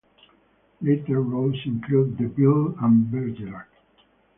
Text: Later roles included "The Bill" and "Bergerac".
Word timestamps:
Later 0.81 1.21
roles 1.21 1.59
included 1.63 2.17
"The 2.17 2.25
Bill" 2.25 2.75
and 2.81 3.11
"Bergerac". 3.11 3.67